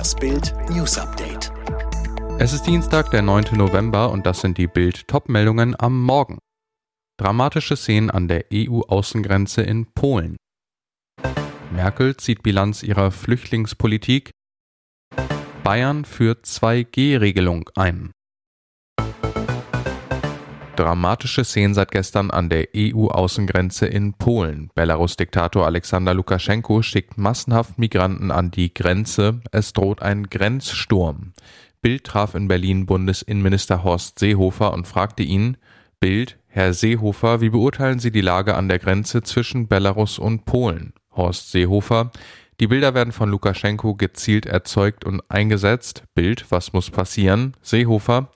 [0.00, 1.52] Das Bild News Update.
[2.38, 3.48] Es ist Dienstag, der 9.
[3.52, 6.38] November und das sind die Bild Topmeldungen am Morgen.
[7.18, 10.36] Dramatische Szenen an der EU-Außengrenze in Polen.
[11.70, 14.30] Merkel zieht Bilanz ihrer Flüchtlingspolitik.
[15.64, 18.10] Bayern führt 2G-Regelung ein.
[20.80, 24.70] Dramatische Szenen seit gestern an der EU-Außengrenze in Polen.
[24.74, 29.42] Belarus-Diktator Alexander Lukaschenko schickt massenhaft Migranten an die Grenze.
[29.52, 31.34] Es droht ein Grenzsturm.
[31.82, 35.58] Bild traf in Berlin Bundesinnenminister Horst Seehofer und fragte ihn,
[36.00, 40.94] Bild, Herr Seehofer, wie beurteilen Sie die Lage an der Grenze zwischen Belarus und Polen?
[41.14, 42.10] Horst Seehofer,
[42.58, 46.04] die Bilder werden von Lukaschenko gezielt erzeugt und eingesetzt.
[46.14, 47.52] Bild, was muss passieren?
[47.60, 48.30] Seehofer,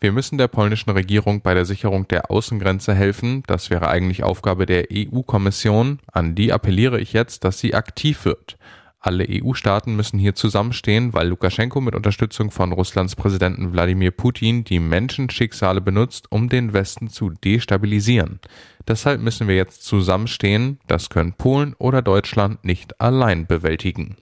[0.00, 3.42] wir müssen der polnischen Regierung bei der Sicherung der Außengrenze helfen.
[3.46, 5.98] Das wäre eigentlich Aufgabe der EU-Kommission.
[6.10, 8.56] An die appelliere ich jetzt, dass sie aktiv wird.
[9.02, 14.78] Alle EU-Staaten müssen hier zusammenstehen, weil Lukaschenko mit Unterstützung von Russlands Präsidenten Wladimir Putin die
[14.78, 18.40] Menschenschicksale benutzt, um den Westen zu destabilisieren.
[18.88, 20.80] Deshalb müssen wir jetzt zusammenstehen.
[20.86, 24.16] Das können Polen oder Deutschland nicht allein bewältigen.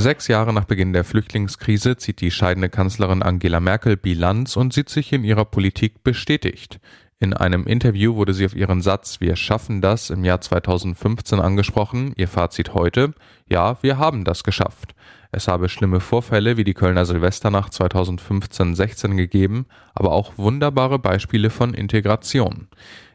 [0.00, 4.90] Sechs Jahre nach Beginn der Flüchtlingskrise zieht die scheidende Kanzlerin Angela Merkel Bilanz und sieht
[4.90, 6.78] sich in ihrer Politik bestätigt.
[7.18, 12.12] In einem Interview wurde sie auf ihren Satz Wir schaffen das im Jahr 2015 angesprochen.
[12.14, 13.12] Ihr Fazit heute,
[13.48, 14.94] ja, wir haben das geschafft.
[15.32, 21.74] Es habe schlimme Vorfälle wie die Kölner Silvesternacht 2015-16 gegeben, aber auch wunderbare Beispiele von
[21.74, 22.68] Integration.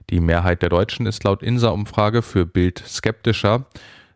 [0.10, 3.68] Die Mehrheit der Deutschen ist laut INSA-Umfrage für Bild skeptischer.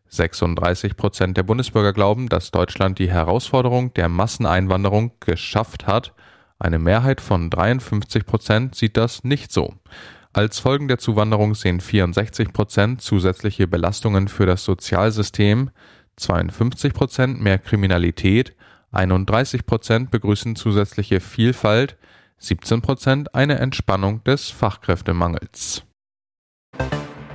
[0.10, 6.14] 36 Prozent der Bundesbürger glauben, dass Deutschland die Herausforderung der Masseneinwanderung geschafft hat.
[6.60, 9.74] Eine Mehrheit von 53 Prozent sieht das nicht so.
[10.34, 15.72] Als Folgen der Zuwanderung sehen 64 Prozent zusätzliche Belastungen für das Sozialsystem,
[16.18, 18.56] 52 Prozent mehr Kriminalität,
[18.92, 21.98] 31 Prozent begrüßen zusätzliche Vielfalt,
[22.40, 25.84] 17 Prozent eine Entspannung des Fachkräftemangels.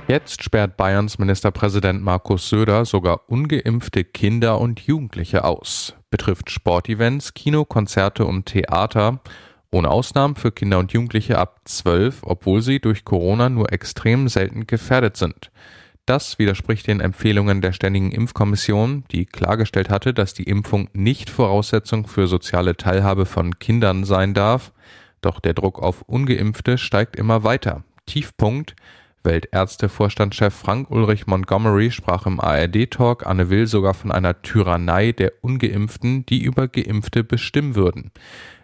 [0.07, 5.95] Jetzt sperrt Bayerns Ministerpräsident Markus Söder sogar ungeimpfte Kinder und Jugendliche aus.
[6.11, 9.21] Betrifft Sportevents, Kino, Konzerte und Theater.
[9.71, 14.67] Ohne Ausnahmen für Kinder und Jugendliche ab 12, obwohl sie durch Corona nur extrem selten
[14.67, 15.51] gefährdet sind.
[16.05, 22.07] Das widerspricht den Empfehlungen der Ständigen Impfkommission, die klargestellt hatte, dass die Impfung nicht Voraussetzung
[22.07, 24.73] für soziale Teilhabe von Kindern sein darf.
[25.21, 27.85] Doch der Druck auf ungeimpfte steigt immer weiter.
[28.05, 28.75] Tiefpunkt
[29.23, 36.43] Weltärztevorstandschef Frank-Ulrich Montgomery sprach im ARD-Talk Anne Will sogar von einer Tyrannei der Ungeimpften, die
[36.43, 38.11] über Geimpfte bestimmen würden.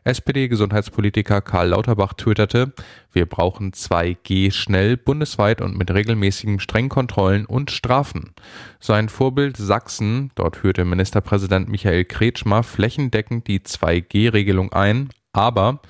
[0.04, 2.74] SPD-Gesundheitspolitiker Karl Lauterbach twitterte,
[3.12, 8.34] wir brauchen 2G schnell, bundesweit und mit regelmäßigen Strengkontrollen und Strafen.
[8.80, 15.82] Sein Vorbild Sachsen, dort führte Ministerpräsident Michael Kretschmer flächendeckend die 2G-Regelung ein, aber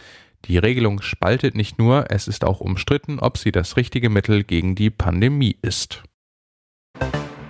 [0.45, 4.75] die Regelung spaltet nicht nur, es ist auch umstritten, ob sie das richtige Mittel gegen
[4.75, 6.03] die Pandemie ist.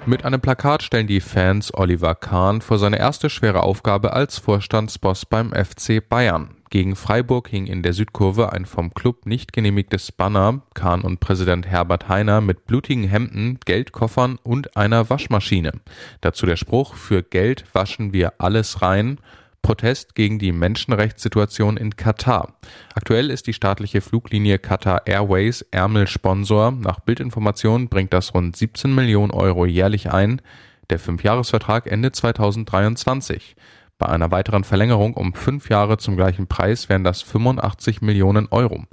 [0.06, 5.26] Mit einem Plakat stellen die Fans Oliver Kahn vor seine erste schwere Aufgabe als Vorstandsboss
[5.26, 6.56] beim FC Bayern.
[6.72, 11.68] Gegen Freiburg hing in der Südkurve ein vom Club nicht genehmigtes Banner, Kahn und Präsident
[11.68, 15.74] Herbert Heiner mit blutigen Hemden, Geldkoffern und einer Waschmaschine.
[16.22, 19.20] Dazu der Spruch, für Geld waschen wir alles rein
[19.62, 22.56] Protest gegen die Menschenrechtssituation in Katar.
[22.96, 26.72] Aktuell ist die staatliche Fluglinie Qatar Airways Ärmelsponsor.
[26.72, 30.42] Nach Bildinformationen bringt das rund 17 Millionen Euro jährlich ein.
[30.90, 33.56] Der Fünfjahresvertrag endet 2023.
[34.00, 38.86] Bei einer weiteren Verlängerung um fünf Jahre zum gleichen Preis wären das 85 Millionen Euro.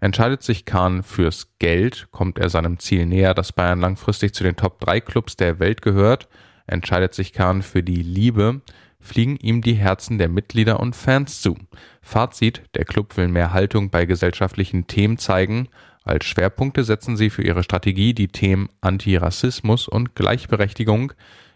[0.00, 4.56] Entscheidet sich Kahn fürs Geld, kommt er seinem Ziel näher, dass Bayern langfristig zu den
[4.56, 6.28] Top 3 Clubs der Welt gehört.
[6.66, 8.60] Entscheidet sich Kahn für die Liebe,
[9.00, 11.56] fliegen ihm die Herzen der Mitglieder und Fans zu.
[12.02, 15.68] Fazit, der Club will mehr Haltung bei gesellschaftlichen Themen zeigen.
[16.04, 21.12] Als Schwerpunkte setzen sie für ihre Strategie die Themen Antirassismus und Gleichberechtigung.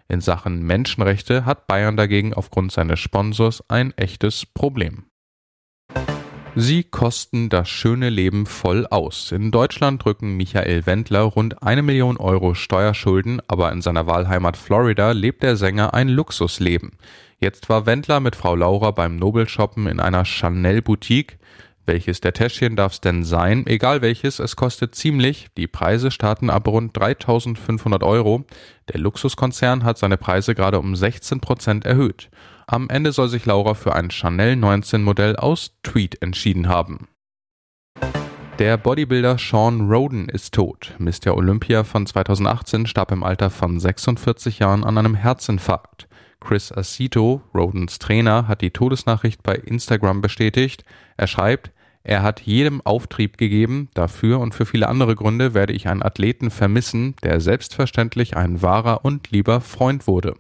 [0.09, 5.07] In Sachen Menschenrechte hat Bayern dagegen aufgrund seines Sponsors ein echtes Problem.
[6.55, 9.33] Sie kosten das schöne Leben voll aus.
[9.33, 15.13] In Deutschland drücken Michael Wendler rund eine Million Euro Steuerschulden, aber in seiner Wahlheimat Florida
[15.13, 16.91] lebt der Sänger ein Luxusleben.
[17.43, 21.41] Jetzt war Wendler mit Frau Laura beim Nobel-Shoppen in einer Chanel-Boutique.
[21.87, 23.67] Welches der Täschchen darf's denn sein?
[23.67, 25.49] Egal welches, es kostet ziemlich.
[25.57, 28.45] Die Preise starten ab rund 3500 Euro.
[28.93, 32.31] Der Luxuskonzern hat seine Preise gerade um 16 Prozent erhöht.
[32.69, 37.09] Am Ende soll sich Laura für ein Chanel 19 Modell aus Tweed entschieden haben.
[38.61, 40.95] Der Bodybuilder Sean Roden ist tot.
[41.01, 41.37] Mr.
[41.37, 46.07] Olympia von 2018 starb im Alter von 46 Jahren an einem Herzinfarkt.
[46.43, 50.85] Chris Acito, Rodens Trainer, hat die Todesnachricht bei Instagram bestätigt.
[51.17, 51.71] Er schreibt,
[52.05, 56.51] er hat jedem Auftrieb gegeben, dafür und für viele andere Gründe werde ich einen Athleten
[56.51, 60.35] vermissen, der selbstverständlich ein wahrer und lieber Freund wurde.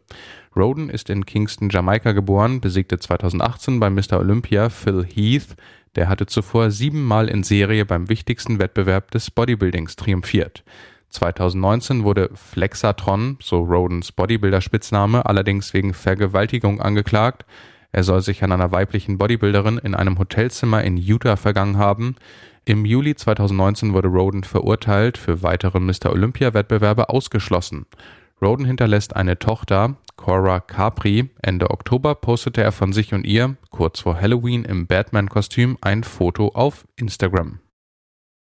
[0.56, 4.18] Roden ist in Kingston, Jamaika geboren, besiegte 2018 bei Mr.
[4.18, 5.56] Olympia Phil Heath,
[5.94, 10.64] der hatte zuvor siebenmal in Serie beim wichtigsten Wettbewerb des Bodybuildings triumphiert.
[11.12, 17.44] 2019 wurde Flexatron, so Rodens Bodybuilder-Spitzname, allerdings wegen Vergewaltigung angeklagt.
[17.92, 22.16] Er soll sich an einer weiblichen Bodybuilderin in einem Hotelzimmer in Utah vergangen haben.
[22.64, 26.10] Im Juli 2019 wurde Roden verurteilt, für weitere Mr.
[26.10, 27.86] Olympia-Wettbewerbe ausgeschlossen.
[28.40, 31.30] Roden hinterlässt eine Tochter, Cora Capri.
[31.42, 36.48] Ende Oktober postete er von sich und ihr, kurz vor Halloween im Batman-Kostüm, ein Foto
[36.48, 37.60] auf Instagram.